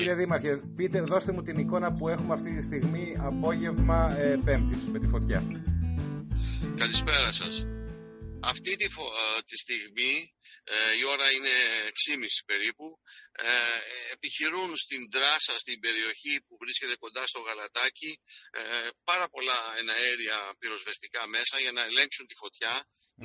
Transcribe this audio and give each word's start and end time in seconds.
Κύριε 0.00 0.14
Δήμαρχε, 0.14 0.60
πείτε, 0.76 1.00
δώστε 1.00 1.32
μου 1.32 1.42
την 1.42 1.58
εικόνα 1.58 1.92
που 1.92 2.08
έχουμε 2.08 2.32
αυτή 2.32 2.54
τη 2.56 2.62
στιγμή 2.62 3.16
απόγευμα 3.18 4.18
ε, 4.18 4.40
Πέμπτης 4.44 4.88
με 4.92 4.98
τη 4.98 5.06
φωτιά. 5.06 5.42
Καλησπέρα 6.76 7.32
σας. 7.32 7.66
Αυτή 8.40 8.76
τη, 8.76 8.88
φο... 8.88 9.02
Ε, 9.02 9.42
τη 9.48 9.56
στιγμή, 9.56 10.34
ε, 10.64 10.96
η 11.00 11.04
ώρα 11.04 11.30
είναι 11.30 11.54
6.30 11.86 12.42
περίπου, 12.46 13.00
ε, 13.32 13.78
επιχειρούν 14.12 14.76
στην 14.76 15.10
Τράσα, 15.10 15.58
στην 15.58 15.80
περιοχή 15.80 16.34
που 16.46 16.56
βρίσκεται 16.60 16.96
κοντά 16.96 17.26
στο 17.26 17.40
Γαλατάκι, 17.40 18.20
ε, 18.50 18.88
πάρα 19.04 19.28
πολλά 19.28 19.74
εναέρια 19.78 20.54
πυροσβεστικά 20.58 21.26
μέσα 21.28 21.60
για 21.60 21.72
να 21.72 21.82
ελέγξουν 21.82 22.26
τη 22.26 22.34
φωτιά, 22.34 22.74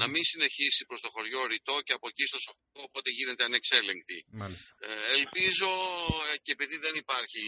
να 0.02 0.08
μην 0.08 0.24
συνεχίσει 0.24 0.86
προς 0.86 1.02
το 1.02 1.10
χωριό 1.10 1.46
Ρητό 1.46 1.82
και 1.82 1.94
από 1.94 2.08
εκεί 2.08 2.26
στο 2.26 2.40
Σοφικό, 2.40 2.82
οπότε 2.90 3.10
γίνεται 3.10 3.44
ανεξέλεγκτη. 3.44 4.26
Ε, 4.80 5.12
ελπίζω, 5.18 5.72
ε, 6.34 6.38
και 6.44 6.52
επειδή 6.52 6.78
δεν 6.78 6.96
υπάρχει 6.96 7.44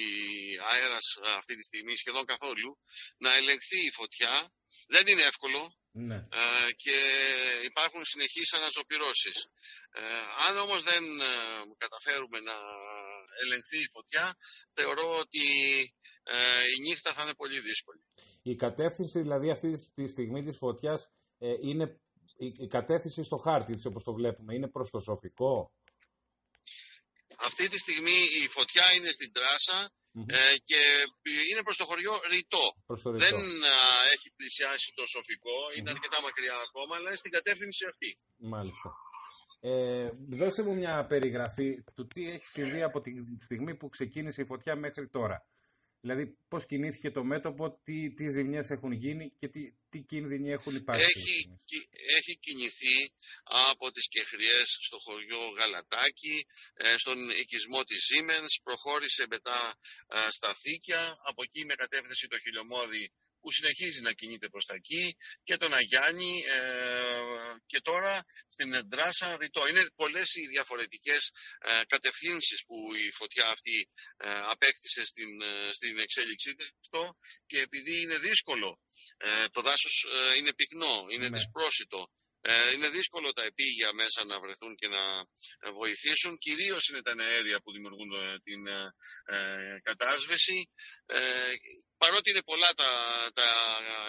αέρας 0.72 1.18
αυτή 1.22 1.56
τη 1.58 1.64
στιγμή 1.64 1.98
σχεδόν 1.98 2.26
καθόλου, 2.26 2.78
να 3.18 3.36
ελεγχθεί 3.36 3.86
η 3.86 3.92
φωτιά. 3.92 4.52
Δεν 4.88 5.08
είναι 5.08 5.22
εύκολο, 5.26 5.62
Ναι. 5.92 6.16
ε, 6.16 6.72
και 6.84 6.96
υπάρχουν 7.64 8.06
συνεχείς 8.06 8.54
αναζωπυρώσεις. 8.54 9.36
Ε, 9.92 10.02
αν 10.48 10.58
όμως 10.58 10.84
δεν 10.84 11.04
ε, 11.04 11.32
καταφέρουμε 11.78 12.40
να 12.40 12.58
ελεγχθεί 13.44 13.78
η 13.78 13.90
φωτιά, 13.92 14.38
θεωρώ 14.74 15.18
ότι 15.20 15.46
ε, 16.24 16.62
η 16.78 16.82
νύχτα 16.82 17.14
θα 17.14 17.22
είναι 17.24 17.36
πολύ 17.36 17.60
δύσκολη. 17.60 18.02
Η 18.42 18.56
κατεύθυνση 18.56 19.20
δηλαδή 19.20 19.50
αυτή 19.50 19.92
τη 19.94 20.08
στιγμή 20.08 20.44
της 20.44 20.58
φωτιάς 20.58 21.10
ε, 21.38 21.54
είναι 21.62 22.00
η, 22.38 22.48
η 22.58 22.68
κατεύθυνση 22.68 23.24
στο 23.24 23.38
χάρτη 23.38 23.74
της 23.74 23.86
όπως 23.86 24.04
το 24.04 24.14
βλέπουμε, 24.14 24.54
είναι 24.56 24.70
προς 24.70 24.90
το 24.90 25.00
σοφικό. 25.00 25.72
Αυτή 27.38 27.70
τη 27.70 27.78
στιγμή 27.78 28.18
η 28.44 28.48
φωτιά 28.48 28.86
είναι 28.96 29.12
στην 29.12 29.32
τράσα 29.32 29.92
ε, 30.26 30.58
και 30.70 30.80
είναι 31.50 31.64
προς 31.64 31.78
το 31.78 31.86
χωριό 31.86 32.14
Ρητό. 32.32 32.66
Προς 32.86 33.02
το 33.02 33.12
Ρητό. 33.12 33.26
Δεν 33.26 33.38
α, 33.64 33.78
έχει 34.14 34.28
πλησιάσει 34.38 34.92
το 34.96 35.04
σοφικό, 35.14 35.58
είναι 35.76 35.90
αρκετά 35.96 36.22
μακριά 36.22 36.56
ακόμα, 36.68 36.96
αλλά 36.96 37.08
είναι 37.10 37.22
στην 37.24 37.32
κατεύθυνση 37.32 37.86
αυτή. 37.92 38.10
Μάλιστα. 38.38 38.90
Ε, 39.60 40.10
δώστε 40.30 40.64
μου 40.64 40.76
μια 40.76 41.06
περιγραφή 41.06 41.84
του 41.96 42.08
τι 42.08 42.30
έχει 42.30 42.46
συμβεί 42.46 42.82
από 42.82 43.02
τη 43.02 43.12
στιγμή 43.44 43.76
που 43.76 43.90
ξεκίνησε 43.90 44.42
η 44.42 44.46
φωτιά 44.46 44.76
μέχρι 44.76 45.10
τώρα. 45.10 45.46
Δηλαδή, 46.02 46.38
πώς 46.48 46.66
κινήθηκε 46.66 47.12
το 47.12 47.24
μέτωπο, 47.24 47.80
τι, 47.84 48.14
τι 48.14 48.30
ζημιές 48.30 48.70
έχουν 48.70 48.92
γίνει 48.92 49.34
και 49.38 49.48
τι, 49.48 49.62
τι 49.90 50.00
κίνδυνοι 50.02 50.52
έχουν 50.52 50.76
υπάρξει. 50.76 51.20
Έχει, 51.20 51.58
κι- 51.66 51.90
έχει 52.18 52.38
κινηθεί 52.38 52.98
από 53.72 53.92
τις 53.92 54.08
Κεχριές 54.08 54.78
στο 54.80 54.98
χωριό 55.00 55.40
Γαλατάκι, 55.58 56.46
ε, 56.74 56.98
στον 56.98 57.30
οικισμό 57.30 57.84
της 57.84 58.00
Siemens, 58.08 58.54
προχώρησε 58.64 59.26
μετά 59.30 59.78
ε, 60.08 60.18
στα 60.30 60.54
Θήκια, 60.54 61.18
από 61.30 61.44
εκεί 61.44 61.66
με 61.66 61.74
κατεύθυνση 61.74 62.28
το 62.28 62.40
Χιλιομόδι 62.40 63.12
που 63.40 63.52
συνεχίζει 63.52 64.02
να 64.02 64.12
κινείται 64.12 64.50
προς 64.50 64.66
τα 64.66 64.74
εκεί 64.76 65.16
και 65.44 65.58
τον 65.58 65.74
Αγιάννη 65.74 66.44
ε, 66.56 67.17
και 67.78 67.84
τώρα 67.84 68.24
στην 68.48 68.74
Εντράσα 68.74 69.38
Ρητό. 69.38 69.68
Είναι 69.68 69.86
πολλές 69.96 70.36
οι 70.36 70.48
διαφορετικές 70.48 71.32
ε, 71.60 71.82
κατευθύνσεις 71.88 72.64
που 72.66 72.76
η 73.06 73.12
φωτιά 73.12 73.48
αυτή 73.48 73.90
ε, 74.18 74.30
απέκτησε 74.54 75.06
στην, 75.06 75.42
ε, 75.42 75.72
στην 75.72 76.00
εξέλιξή 76.00 76.56
της 76.56 76.72
αυτό 76.80 77.18
και 77.46 77.60
επειδή 77.60 78.02
είναι 78.02 78.18
δύσκολο 78.18 78.80
ε, 79.18 79.46
το 79.52 79.62
δάσος 79.62 80.06
ε, 80.12 80.38
είναι 80.38 80.54
πυκνό, 80.54 81.06
είναι 81.12 81.30
Ναι. 81.30 81.38
δυσπρόσιτο. 81.38 82.12
Ε, 82.42 82.72
είναι 82.74 82.90
δύσκολο 82.90 83.32
τα 83.34 83.44
επίγεια 83.44 83.94
μέσα 83.94 84.20
να 84.26 84.40
βρεθούν 84.40 84.76
και 84.76 84.88
να 84.88 85.04
ε, 85.60 85.72
βοηθήσουν. 85.72 86.38
Κυρίως 86.38 86.88
είναι 86.90 87.02
τα 87.02 87.14
αέρια 87.20 87.58
που 87.62 87.72
δημιουργούν 87.72 88.12
ε, 88.12 88.40
την 88.48 88.68
ε, 88.68 88.80
ε, 89.26 89.38
κατάσβεση. 89.90 90.70
Ε, 91.06 91.20
παρότι 91.98 92.30
είναι 92.30 92.44
πολλά 92.44 92.72
τα, 92.82 92.90
τα 93.34 93.50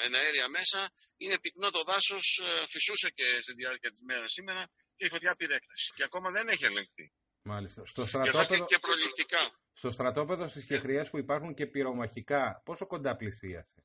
εναέρια 0.05 0.49
μέσα, 0.49 0.91
είναι 1.17 1.39
πυκνό 1.41 1.71
το 1.71 1.83
δάσος, 1.83 2.27
ε, 2.45 2.67
φυσούσε 2.67 3.09
και 3.11 3.39
στη 3.45 3.53
διάρκεια 3.53 3.91
της 3.91 4.03
μέρας 4.09 4.33
σήμερα 4.33 4.71
και 4.97 5.05
η 5.05 5.09
φωτιά 5.09 5.35
πήρε 5.39 5.55
έκταση. 5.55 5.93
Και 5.97 6.05
ακόμα 6.05 6.31
δεν 6.31 6.49
έχει 6.49 6.65
ελεγχθεί. 6.65 7.13
Μάλιστα. 7.43 7.87
Στο 7.87 8.03
Και 8.03 8.09
θα 8.09 8.23
και, 8.23 8.29
στρατόπεδο, 8.29 8.65
και 8.65 8.79
προληπτικά. 8.79 9.43
στο 9.73 9.91
στρατόπεδο 9.91 10.49
στις 10.49 10.65
Κεχριές 10.67 11.11
που 11.11 11.19
υπάρχουν 11.19 11.55
και 11.55 11.67
πυρομαχικά, 11.67 12.63
πόσο 12.65 12.87
κοντά 12.87 13.17
πλησίασε; 13.17 13.85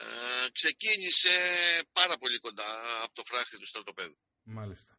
Ε, 0.00 0.50
ξεκίνησε 0.52 1.34
πάρα 1.92 2.16
πολύ 2.18 2.38
κοντά 2.38 2.70
από 3.04 3.14
το 3.14 3.22
φράχτη 3.24 3.56
του 3.58 3.66
στρατοπέδου. 3.66 4.18
Μάλιστα. 4.42 4.92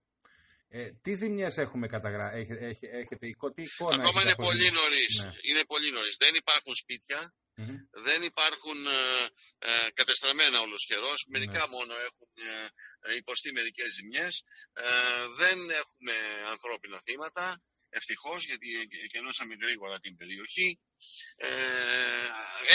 Ε, 0.72 0.90
τι 1.04 1.12
ζημιές 1.16 1.58
έχουμε 1.58 1.88
καταγράψει, 1.88 2.40
έχετε, 2.40 2.66
έχετε, 2.68 2.98
έχετε 2.98 3.28
εικο- 3.28 3.52
τι 3.52 3.62
εικόνα 3.62 3.94
Ακόμα 3.94 4.08
έχετε 4.08 4.22
είναι 4.22 4.32
από 4.32 4.44
πολύ 4.44 4.62
ζημιές; 4.64 4.80
νωρίς. 4.82 5.14
Ναι. 5.24 5.32
Είναι 5.50 5.64
πολύ 5.66 5.92
νωρίς. 5.92 6.16
Δεν 6.24 6.34
υπάρχουν 6.42 6.76
σπίτια, 6.76 7.34
Μμμ. 7.56 7.76
δεν 8.08 8.20
υπάρχουν 8.32 8.80
ε, 8.88 9.26
ε, 9.70 9.90
κατεστραμμένα 10.00 10.58
όλος 10.66 10.86
καιρός. 10.90 11.20
Ναι. 11.28 11.32
Μερικά 11.34 11.64
μόνο 11.76 11.94
έχουν 12.08 12.30
ε, 12.50 12.68
ε, 13.08 13.16
υποστεί 13.16 13.52
μερικές 13.52 13.90
ζημιές. 13.98 14.34
Ε, 14.74 14.86
δεν 15.42 15.58
έχουμε 15.82 16.16
ανθρώπινα 16.54 17.00
θύματα. 17.06 17.62
Ευτυχώς, 17.90 18.46
γιατί 18.46 18.68
εκενώσαμε 19.04 19.56
γρήγορα 19.62 20.00
την 20.00 20.16
περιοχή. 20.16 20.80
Ε, 21.36 21.48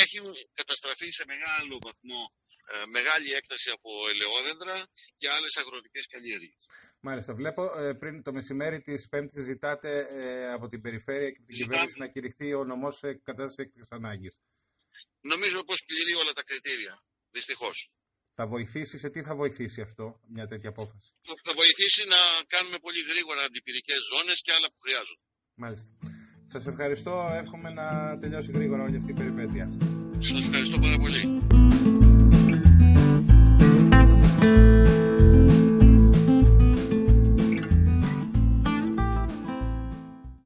έχει 0.02 0.18
καταστραφεί 0.54 1.10
σε 1.10 1.24
μεγάλο 1.26 1.78
βαθμό 1.82 2.32
ε, 2.72 2.86
μεγάλη 2.86 3.32
έκταση 3.32 3.70
από 3.70 3.90
ελαιόδεντρα 4.08 4.86
και 5.16 5.28
άλλες 5.28 5.56
αγροτικές 5.56 6.06
καλλιέργειες. 6.06 6.66
Μάλιστα. 7.00 7.34
Βλέπω 7.34 7.78
ε, 7.78 7.92
πριν 7.92 8.22
το 8.22 8.32
μεσημέρι 8.32 8.80
της 8.80 9.08
Πέμπτης 9.08 9.44
ζητάτε 9.44 10.06
ε, 10.10 10.52
από 10.52 10.68
την 10.68 10.80
περιφέρεια 10.80 11.30
και 11.30 11.42
την 11.46 11.54
Ζητάμε. 11.54 11.72
κυβέρνηση 11.72 11.98
να 11.98 12.08
κηρυχθεί 12.08 12.54
ο 12.54 12.64
νομός 12.64 12.96
σε 12.98 13.14
κατάστασης 13.14 13.58
έκτακτης 13.58 13.90
ανάγκης. 13.92 14.40
Νομίζω 15.20 15.64
πως 15.64 15.84
πληρεί 15.84 16.14
όλα 16.14 16.32
τα 16.32 16.42
κριτήρια. 16.42 17.02
Δυστυχώς. 17.30 17.90
Θα 18.36 18.46
βοηθήσει, 18.46 18.98
σε 18.98 19.08
τι 19.10 19.22
θα 19.22 19.34
βοηθήσει 19.34 19.80
αυτό, 19.80 20.20
μια 20.34 20.46
τέτοια 20.46 20.68
απόφαση; 20.68 21.08
Θα 21.42 21.52
βοηθήσει 21.54 22.02
να 22.14 22.20
κάνουμε 22.46 22.78
πολύ 22.78 23.00
γρήγορα 23.10 23.40
αντιπυρικές 23.48 24.00
ζώνες 24.12 24.40
και 24.44 24.52
άλλα 24.52 24.68
που 24.72 24.80
χρειάζονται. 24.84 25.24
Μάλιστα. 25.54 25.88
Σας 26.52 26.66
ευχαριστώ. 26.66 27.14
Εύχομαι 27.42 27.70
να 27.70 28.18
τελειώσει 28.18 28.50
γρήγορα 28.52 28.82
όλη 28.82 28.96
αυτή 28.96 29.10
η 29.10 29.14
περιπέτεια. 29.14 29.66
Σας 30.18 30.40
ευχαριστώ 30.44 30.78
πάρα 30.78 30.98
πολύ. 30.98 31.22